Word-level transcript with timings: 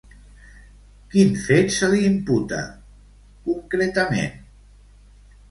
Quin 1.11 1.35
fet 1.41 1.69
se 1.75 1.89
li 1.91 2.01
imputa, 2.07 2.63
concretament? 3.45 4.35